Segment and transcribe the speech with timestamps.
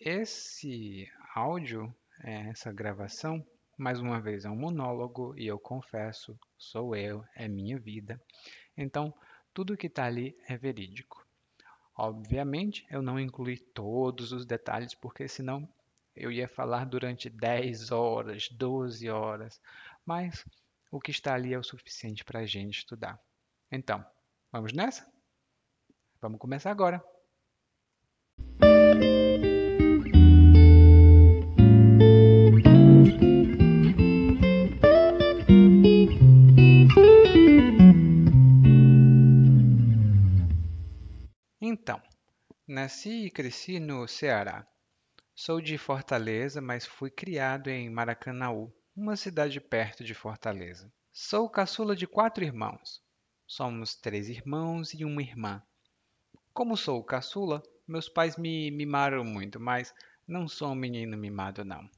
[0.00, 3.44] Esse áudio, é, essa gravação,
[3.76, 8.20] mais uma vez é um monólogo e eu confesso, sou eu, é minha vida.
[8.76, 9.14] Então,
[9.52, 11.26] tudo que está ali é verídico.
[11.96, 15.68] Obviamente, eu não incluí todos os detalhes, porque senão
[16.16, 19.60] eu ia falar durante 10 horas, 12 horas,
[20.04, 20.44] mas
[20.90, 23.20] o que está ali é o suficiente para a gente estudar.
[23.70, 24.04] Então,
[24.50, 25.10] vamos nessa?
[26.22, 27.04] Vamos começar agora.
[41.60, 42.00] Então,
[42.68, 44.64] nasci e cresci no Ceará.
[45.34, 50.88] Sou de Fortaleza, mas fui criado em Maracanaú, uma cidade perto de Fortaleza.
[51.12, 53.02] Sou caçula de quatro irmãos.
[53.44, 55.60] Somos três irmãos e uma irmã.
[56.52, 59.94] Como sou o caçula, meus pais me mimaram muito, mas
[60.28, 61.88] não sou um menino mimado, não.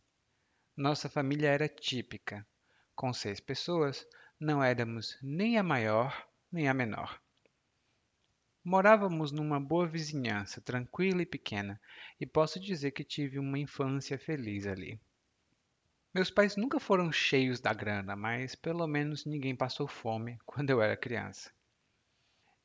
[0.76, 2.46] Nossa família era típica.
[2.94, 4.06] Com seis pessoas,
[4.38, 7.20] não éramos nem a maior nem a menor.
[8.62, 11.80] Morávamos numa boa vizinhança, tranquila e pequena,
[12.20, 15.00] e posso dizer que tive uma infância feliz ali.
[16.14, 20.80] Meus pais nunca foram cheios da grana, mas pelo menos ninguém passou fome quando eu
[20.80, 21.50] era criança.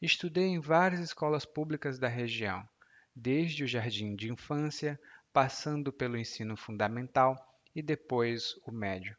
[0.01, 2.65] Estudei em várias escolas públicas da região,
[3.13, 4.97] desde o jardim de infância,
[5.33, 7.35] passando pelo ensino fundamental
[7.75, 9.17] e depois o médio.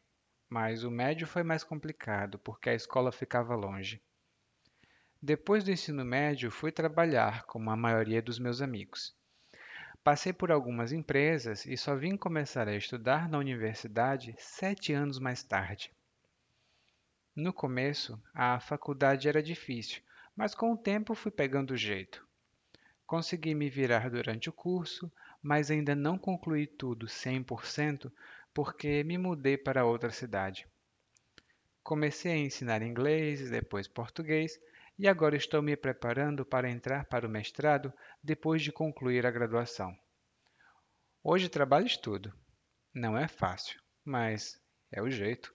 [0.49, 4.01] Mas o médio foi mais complicado, porque a escola ficava longe.
[5.21, 9.15] Depois do ensino médio, fui trabalhar, como a maioria dos meus amigos.
[10.03, 15.43] Passei por algumas empresas e só vim começar a estudar na universidade sete anos mais
[15.43, 15.93] tarde.
[17.35, 20.01] No começo, a faculdade era difícil,
[20.41, 22.27] mas com o tempo fui pegando o jeito.
[23.05, 28.11] Consegui me virar durante o curso, mas ainda não concluí tudo 100%
[28.51, 30.67] porque me mudei para outra cidade.
[31.83, 34.59] Comecei a ensinar inglês, depois português,
[34.97, 39.95] e agora estou me preparando para entrar para o mestrado depois de concluir a graduação.
[41.23, 42.33] Hoje trabalho e estudo.
[42.91, 44.59] Não é fácil, mas
[44.91, 45.53] é o jeito.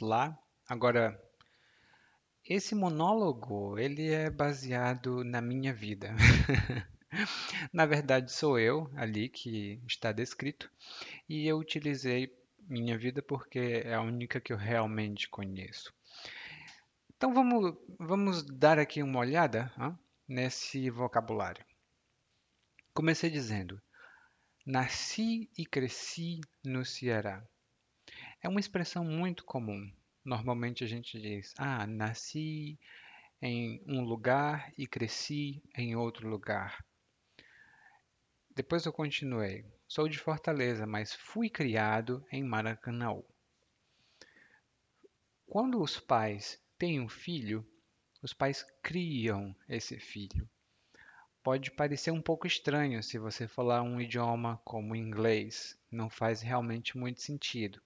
[0.00, 0.38] Lá.
[0.68, 1.20] Agora,
[2.44, 6.14] esse monólogo, ele é baseado na minha vida.
[7.72, 10.70] na verdade, sou eu ali que está descrito
[11.28, 15.92] e eu utilizei minha vida porque é a única que eu realmente conheço.
[17.16, 21.64] Então vamos, vamos dar aqui uma olhada hein, nesse vocabulário.
[22.92, 23.80] Comecei dizendo:
[24.66, 27.46] Nasci e cresci no Ceará.
[28.44, 29.88] É uma expressão muito comum.
[30.24, 32.76] Normalmente a gente diz: Ah, nasci
[33.40, 36.84] em um lugar e cresci em outro lugar.
[38.52, 39.64] Depois eu continuei.
[39.86, 43.22] Sou de Fortaleza, mas fui criado em Maracanã.
[45.46, 47.64] Quando os pais têm um filho,
[48.20, 50.50] os pais criam esse filho.
[51.44, 56.98] Pode parecer um pouco estranho se você falar um idioma como inglês, não faz realmente
[56.98, 57.80] muito sentido.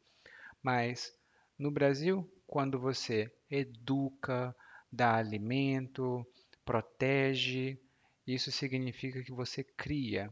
[0.67, 1.17] Mas
[1.57, 4.53] no Brasil, quando você educa,
[4.91, 6.27] dá alimento,
[6.65, 7.79] protege,
[8.27, 10.29] isso significa que você cria.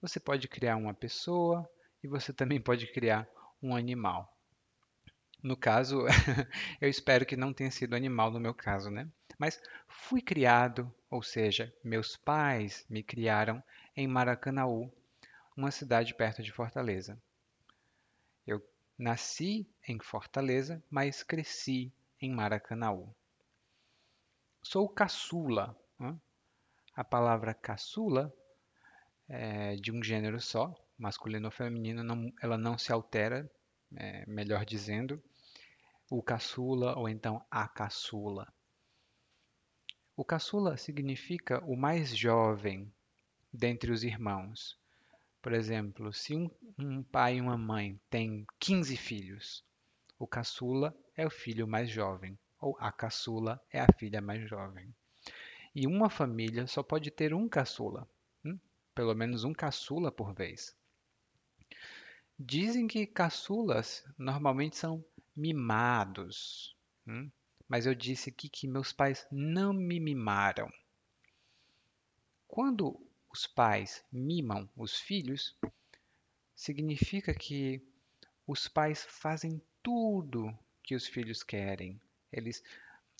[0.00, 1.68] Você pode criar uma pessoa
[2.00, 3.28] e você também pode criar
[3.60, 4.32] um animal.
[5.42, 6.04] No caso,
[6.80, 9.10] eu espero que não tenha sido animal no meu caso, né?
[9.36, 13.60] Mas fui criado, ou seja, meus pais me criaram
[13.96, 14.92] em Maracanaú,
[15.56, 17.20] uma cidade perto de Fortaleza.
[18.46, 18.62] Eu
[18.98, 23.14] Nasci em Fortaleza, mas cresci em Maracanaú.
[24.62, 25.76] Sou caçula.
[26.94, 28.34] A palavra caçula
[29.28, 33.50] é de um gênero só, masculino ou feminino, não, ela não se altera,
[33.94, 35.22] é, melhor dizendo,
[36.10, 38.50] o caçula ou então a caçula.
[40.16, 42.90] O caçula significa o mais jovem
[43.52, 44.78] dentre os irmãos.
[45.46, 49.64] Por exemplo, se um, um pai e uma mãe têm 15 filhos,
[50.18, 54.92] o caçula é o filho mais jovem, ou a caçula é a filha mais jovem.
[55.72, 58.08] E uma família só pode ter um caçula,
[58.44, 58.58] hum?
[58.92, 60.76] pelo menos um caçula por vez.
[62.36, 65.04] Dizem que caçulas normalmente são
[65.36, 66.76] mimados,
[67.06, 67.30] hum?
[67.68, 70.68] mas eu disse aqui que meus pais não me mimaram.
[72.48, 73.05] Quando
[73.36, 75.54] os pais mimam os filhos,
[76.54, 77.86] significa que
[78.46, 82.00] os pais fazem tudo que os filhos querem.
[82.32, 82.62] Eles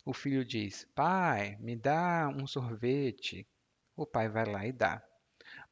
[0.07, 3.47] o filho diz: Pai, me dá um sorvete.
[3.95, 5.07] O pai vai lá e dá.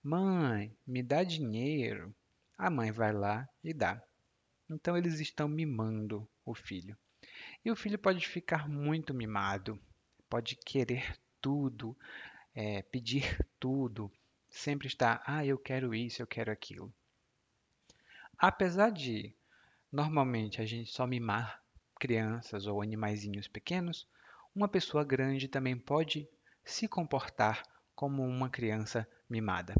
[0.02, 2.14] Mãe, me dá dinheiro.
[2.58, 4.02] A mãe vai lá e dá.
[4.68, 6.98] Então eles estão mimando o filho.
[7.64, 9.80] E o filho pode ficar muito mimado,
[10.28, 11.96] pode querer tudo,
[12.54, 14.12] é, pedir tudo,
[14.54, 16.92] sempre estar, ah, eu quero isso, eu quero aquilo.
[18.38, 19.34] Apesar de
[19.90, 21.62] normalmente a gente só mimar
[21.98, 24.08] crianças ou animaizinhos pequenos,
[24.54, 26.28] uma pessoa grande também pode
[26.64, 27.62] se comportar
[27.94, 29.74] como uma criança mimada.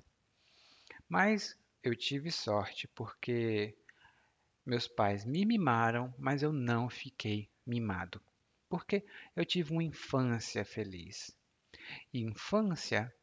[1.09, 3.77] Mas eu tive sorte porque
[4.67, 8.21] meus pais me mimaram, mas eu não fiquei mimado.
[8.69, 9.05] Porque
[9.37, 11.37] eu tive uma infância feliz.
[12.13, 13.15] E infância,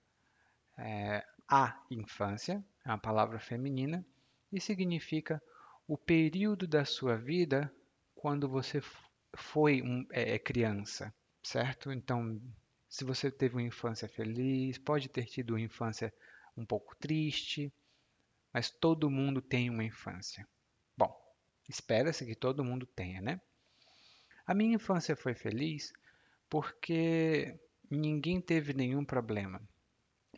[0.78, 4.06] é, a infância, é uma palavra feminina
[4.52, 5.44] e significa
[5.88, 7.72] o período da sua vida
[8.16, 8.82] quando você
[9.36, 11.14] foi um, é, criança
[11.44, 11.92] certo?
[11.92, 12.40] Então,
[12.88, 16.14] se você teve uma infância feliz, pode ter tido uma infância
[16.56, 17.74] um pouco triste,
[18.54, 20.48] mas todo mundo tem uma infância.
[20.98, 21.16] Bom,
[21.68, 23.42] espera-se que todo mundo tenha, né?
[24.46, 25.94] A minha infância foi feliz
[26.50, 27.58] porque
[27.90, 29.62] ninguém teve nenhum problema.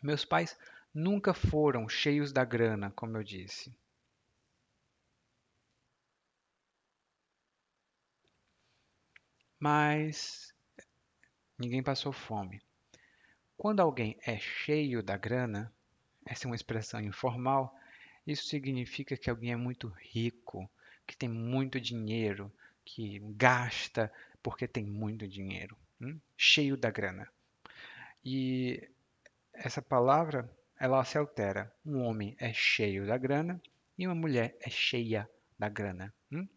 [0.02, 0.56] Meus pais
[0.94, 3.74] nunca foram cheios da grana, como eu disse.
[9.58, 10.54] Mas
[11.58, 12.62] ninguém passou fome.
[13.56, 15.72] Quando alguém é cheio da grana,
[16.24, 17.74] essa é uma expressão informal,
[18.26, 20.70] isso significa que alguém é muito rico,
[21.06, 22.52] que tem muito dinheiro,
[22.84, 24.12] que gasta
[24.42, 26.18] porque tem muito dinheiro, hum?
[26.36, 27.28] cheio da grana.
[28.24, 28.88] E
[29.52, 31.72] essa palavra, ela se altera.
[31.84, 33.60] Um homem é cheio da grana
[33.96, 35.28] e uma mulher é cheia
[35.58, 36.12] da grana.
[36.30, 36.48] Hum?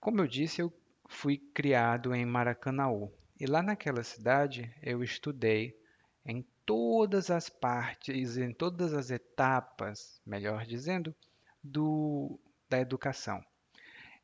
[0.00, 0.72] Como eu disse, eu
[1.08, 3.12] fui criado em Maracanaú.
[3.38, 5.78] E lá naquela cidade eu estudei
[6.24, 11.14] em todas as partes, em todas as etapas, melhor dizendo,
[11.62, 13.44] do, da educação.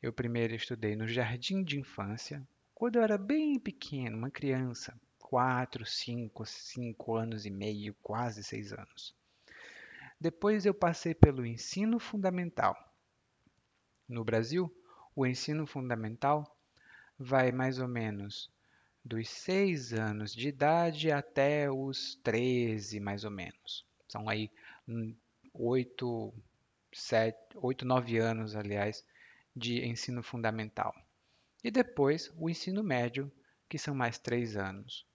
[0.02, 2.43] Eu primeiro estudei no jardim de infância,
[2.75, 4.99] quando eu era bem pequeno, uma criança,
[5.32, 9.14] 4, 5, 5 anos e meio, quase 6 anos.
[10.20, 12.76] Depois eu passei pelo ensino fundamental.
[14.06, 14.70] No Brasil,
[15.17, 16.44] o ensino fundamental
[17.19, 18.52] vai mais ou menos
[19.02, 23.87] dos 6 anos de idade até os 13, mais ou menos.
[24.06, 24.50] São aí
[25.55, 26.35] 8,
[26.93, 29.02] 7, 8 9 anos, aliás,
[29.56, 30.94] de ensino fundamental.
[31.64, 33.32] E depois o ensino médio,
[33.67, 35.11] que são mais 3 anos.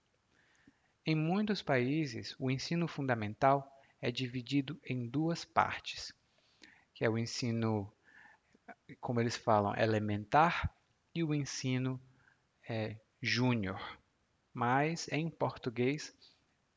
[1.09, 3.65] Em muitos países, o ensino fundamental
[4.01, 6.11] é dividido em duas partes,
[6.93, 7.89] que é o ensino,
[8.99, 10.69] como eles falam, elementar
[11.15, 11.97] e o ensino
[12.67, 13.79] é, júnior.
[14.53, 16.13] Mas em português,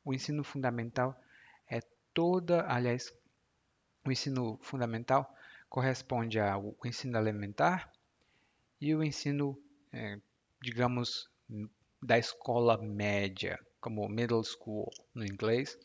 [0.05, 1.21] o ensino fundamental
[1.69, 1.81] é
[2.15, 3.13] toda, aliás,
[4.07, 5.35] o ensino fundamental
[5.69, 7.93] corresponde ao ensino elementar
[8.81, 9.61] e o ensino,
[9.93, 10.21] é,
[10.63, 11.29] digamos,
[12.01, 15.79] da escola média, como middle school no inglês,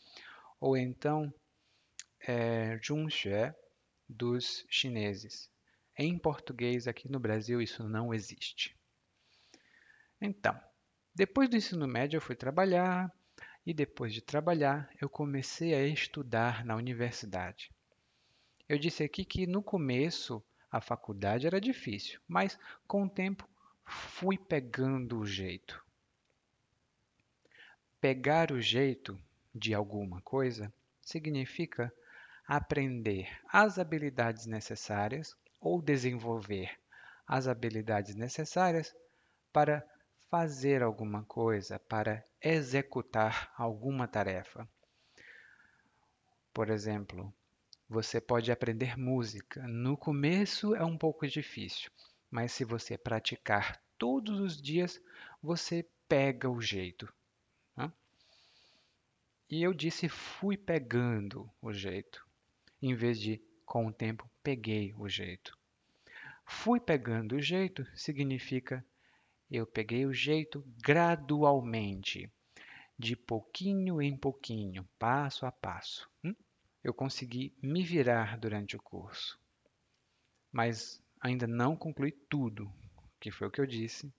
[0.60, 1.32] ou então
[2.20, 3.54] é, Zhongxue
[4.08, 5.50] dos chineses.
[5.98, 8.76] Em português, aqui no Brasil, isso não existe.
[10.20, 10.58] Então,
[11.14, 13.10] depois do ensino médio, eu fui trabalhar
[13.64, 17.70] e depois de trabalhar, eu comecei a estudar na universidade.
[18.68, 23.48] Eu disse aqui que no começo a faculdade era difícil, mas com o tempo
[23.84, 25.85] fui pegando o jeito.
[28.08, 29.20] Pegar o jeito
[29.52, 30.72] de alguma coisa
[31.02, 31.92] significa
[32.46, 36.70] aprender as habilidades necessárias ou desenvolver
[37.26, 38.94] as habilidades necessárias
[39.52, 39.84] para
[40.30, 44.68] fazer alguma coisa, para executar alguma tarefa.
[46.54, 47.34] Por exemplo,
[47.88, 49.66] você pode aprender música.
[49.66, 51.90] No começo é um pouco difícil,
[52.30, 55.02] mas se você praticar todos os dias,
[55.42, 57.12] você pega o jeito.
[59.48, 62.26] E eu disse fui pegando o jeito,
[62.82, 65.56] em vez de com o tempo peguei o jeito.
[66.44, 68.84] Fui pegando o jeito significa
[69.50, 72.28] eu peguei o jeito gradualmente,
[72.98, 76.10] de pouquinho em pouquinho, passo a passo.
[76.24, 76.34] Hum?
[76.82, 79.38] Eu consegui me virar durante o curso,
[80.50, 82.72] mas ainda não concluí tudo,
[83.20, 84.12] que foi o que eu disse.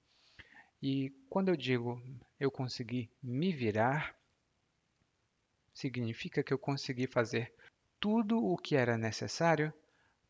[0.81, 2.01] E quando eu digo
[2.39, 4.16] eu consegui me virar,
[5.77, 7.53] significa que eu consegui fazer
[7.99, 9.71] tudo o que era necessário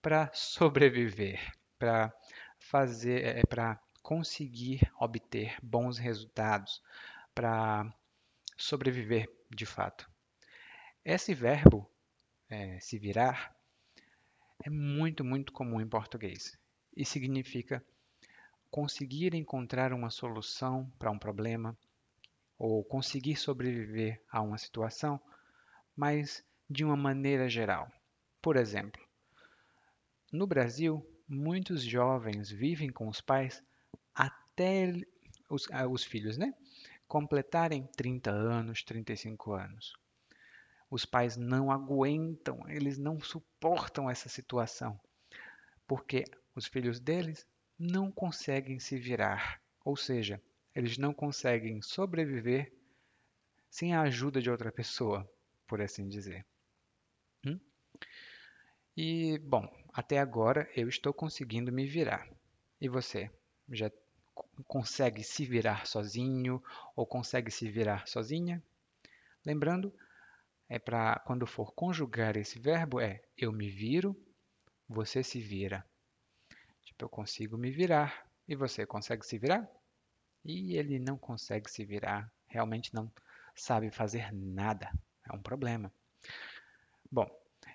[0.02, 1.40] para sobreviver,
[1.80, 2.14] para
[2.60, 6.84] fazer, é, para conseguir obter bons resultados,
[7.34, 7.90] para
[8.58, 10.10] sobreviver de fato.
[11.04, 11.90] Esse verbo,
[12.50, 13.56] é, se virar,
[14.66, 16.60] é muito, muito comum em português
[16.94, 17.82] e significa
[18.70, 21.78] conseguir encontrar uma solução para um problema
[22.60, 25.22] ou conseguir sobreviver a uma situação,
[25.98, 27.92] mas de uma maneira geral.
[28.40, 29.02] Por exemplo,
[30.32, 33.64] no Brasil, muitos jovens vivem com os pais
[34.14, 34.94] até
[35.50, 36.54] os, ah, os filhos, né?
[37.08, 39.94] Completarem 30 anos, 35 anos.
[40.90, 45.00] Os pais não aguentam, eles não suportam essa situação,
[45.88, 46.24] porque
[46.56, 47.46] os filhos deles
[47.78, 50.42] não conseguem se virar, ou seja,
[50.76, 52.72] eles não conseguem sobreviver
[53.70, 55.30] sem a ajuda de outra pessoa,
[55.68, 56.46] por assim dizer.
[57.46, 57.60] Hum?
[58.96, 62.28] E, bom, até agora eu estou conseguindo me virar.
[62.82, 63.30] E você?
[63.70, 63.92] Já
[64.68, 66.64] consegue se virar sozinho
[66.96, 68.64] ou consegue se virar sozinha?
[69.46, 69.94] Lembrando,
[70.70, 74.16] é para quando for conjugar esse verbo é eu me viro,
[74.88, 75.86] você se vira.
[76.84, 79.70] Tipo, eu consigo me virar e você consegue se virar?
[80.44, 83.12] E ele não consegue se virar, realmente não
[83.56, 84.92] sabe fazer nada.
[85.30, 85.92] É um problema.
[87.12, 87.30] Bom,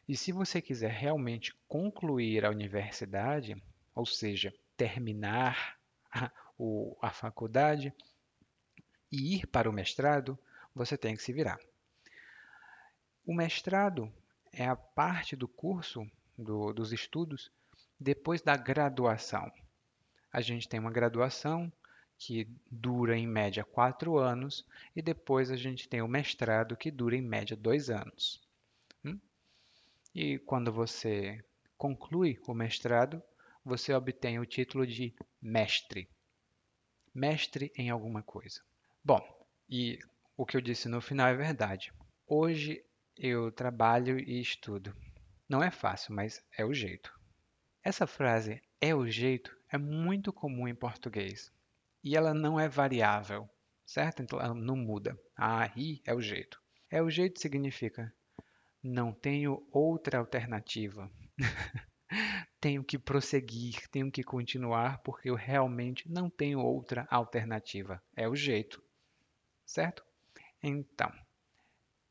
[0.08, 3.60] e se você quiser realmente concluir a universidade,
[3.94, 5.78] ou seja, terminar
[6.10, 7.94] a, o, a faculdade
[9.10, 10.38] e ir para o mestrado,
[10.74, 11.58] você tem que se virar.
[13.24, 14.12] O mestrado
[14.52, 16.06] é a parte do curso,
[16.36, 17.50] do, dos estudos,
[17.98, 19.50] depois da graduação.
[20.32, 21.72] A gente tem uma graduação
[22.24, 24.64] que dura em média quatro anos
[24.94, 28.40] e depois a gente tem o mestrado que dura em média dois anos.
[30.14, 31.42] E quando você
[31.76, 33.20] conclui o mestrado,
[33.64, 36.08] você obtém o título de mestre.
[37.12, 38.60] Mestre em alguma coisa.
[39.02, 39.20] Bom,
[39.68, 39.98] e
[40.36, 41.92] o que eu disse no final é verdade.
[42.26, 42.84] Hoje
[43.16, 44.94] eu trabalho e estudo.
[45.48, 47.12] Não é fácil, mas é o jeito.
[47.82, 51.50] Essa frase é o jeito é muito comum em português
[52.02, 53.48] e ela não é variável,
[53.84, 54.22] certo?
[54.22, 55.18] Então ela não muda.
[55.36, 56.60] Ah, e é o jeito.
[56.90, 58.12] É o jeito significa
[58.82, 61.08] não tenho outra alternativa.
[62.60, 68.02] tenho que prosseguir, tenho que continuar, porque eu realmente não tenho outra alternativa.
[68.16, 68.82] É o jeito.
[69.64, 70.04] Certo?
[70.62, 71.12] Então,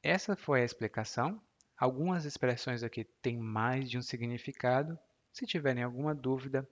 [0.02, 1.42] essa foi a explicação.
[1.78, 4.98] Algumas expressões aqui têm mais de um significado.
[5.34, 6.68] Se tiverem alguma dúvida,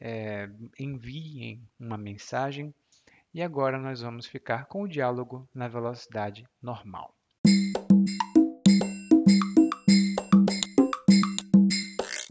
[0.00, 2.74] é, enviem uma mensagem.
[3.32, 7.14] E agora nós vamos ficar com o diálogo na velocidade normal.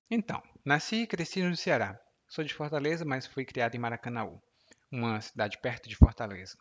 [0.10, 1.98] Então, nasci e cresci no Ceará.
[2.28, 4.42] Sou de Fortaleza, mas fui criado em Maracanaú,
[4.92, 6.58] uma cidade perto de Fortaleza.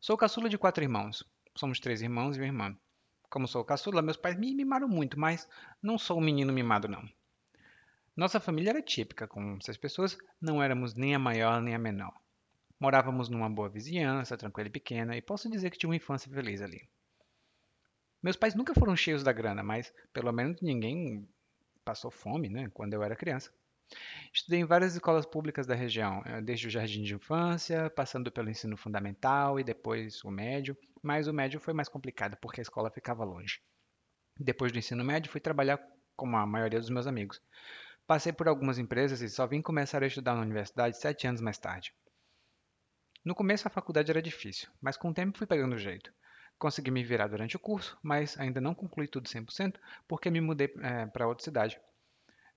[0.00, 1.24] Sou caçula de quatro irmãos.
[1.56, 2.76] Somos três irmãos e uma irmã.
[3.30, 5.48] Como sou caçula, meus pais me mimaram muito, mas
[5.82, 7.08] não sou um menino mimado, não.
[8.14, 12.12] Nossa família era típica, com seis pessoas, não éramos nem a maior nem a menor.
[12.78, 16.60] Morávamos numa boa vizinhança, tranquila e pequena, e posso dizer que tinha uma infância feliz
[16.60, 16.86] ali.
[18.22, 21.26] Meus pais nunca foram cheios da grana, mas pelo menos ninguém
[21.84, 23.50] passou fome, né, quando eu era criança.
[24.32, 28.50] Estudei em várias escolas públicas da região, eh, desde o jardim de infância, passando pelo
[28.50, 32.90] ensino fundamental e depois o médio, mas o médio foi mais complicado porque a escola
[32.90, 33.60] ficava longe.
[34.38, 35.80] Depois do ensino médio, fui trabalhar
[36.16, 37.40] como a maioria dos meus amigos.
[38.12, 41.56] Passei por algumas empresas e só vim começar a estudar na universidade sete anos mais
[41.56, 41.94] tarde.
[43.24, 46.12] No começo a faculdade era difícil, mas com o tempo fui pegando o jeito.
[46.58, 50.70] Consegui me virar durante o curso, mas ainda não concluí tudo 100% porque me mudei
[50.82, 51.80] é, para outra cidade.